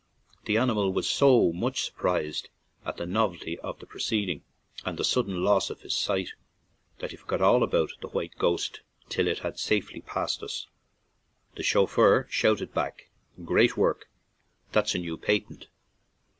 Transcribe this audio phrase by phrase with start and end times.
[0.45, 2.49] The animal was so much surprised
[2.83, 4.41] at the novelty of the proceeding
[4.83, 6.29] and the sudden loss of his sight
[6.97, 9.27] that he forgot all about the "white 93 ON AN IRISH JAUNTING CAR ghost" till
[9.27, 10.65] it had safely passed us.
[11.55, 13.11] The chauffeur shouted back,
[13.45, 14.09] "Great work;
[14.71, 15.67] that's a new patent!"